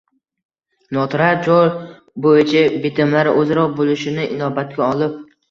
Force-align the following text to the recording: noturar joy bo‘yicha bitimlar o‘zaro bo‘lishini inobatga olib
noturar 0.95 1.37
joy 1.47 1.69
bo‘yicha 2.27 2.65
bitimlar 2.87 3.31
o‘zaro 3.35 3.67
bo‘lishini 3.77 4.27
inobatga 4.39 4.87
olib 4.91 5.17